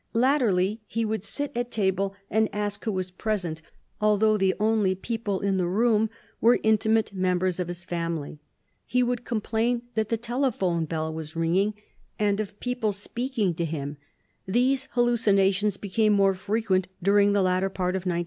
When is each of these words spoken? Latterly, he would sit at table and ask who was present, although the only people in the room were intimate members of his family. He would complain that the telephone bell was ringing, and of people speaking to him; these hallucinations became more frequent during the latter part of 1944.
Latterly, 0.13 0.81
he 0.87 1.05
would 1.05 1.23
sit 1.23 1.51
at 1.55 1.69
table 1.69 2.15
and 2.27 2.49
ask 2.51 2.85
who 2.85 2.91
was 2.91 3.11
present, 3.11 3.61
although 4.01 4.35
the 4.35 4.55
only 4.59 4.95
people 4.95 5.41
in 5.41 5.57
the 5.57 5.67
room 5.67 6.09
were 6.39 6.59
intimate 6.63 7.13
members 7.13 7.59
of 7.59 7.67
his 7.67 7.83
family. 7.83 8.39
He 8.87 9.03
would 9.03 9.25
complain 9.25 9.83
that 9.93 10.09
the 10.09 10.17
telephone 10.17 10.85
bell 10.85 11.13
was 11.13 11.35
ringing, 11.35 11.75
and 12.17 12.39
of 12.39 12.59
people 12.59 12.93
speaking 12.93 13.53
to 13.53 13.63
him; 13.63 13.95
these 14.47 14.87
hallucinations 14.93 15.77
became 15.77 16.13
more 16.13 16.33
frequent 16.33 16.87
during 17.03 17.33
the 17.33 17.43
latter 17.43 17.69
part 17.69 17.95
of 17.95 17.99
1944. 18.07 18.19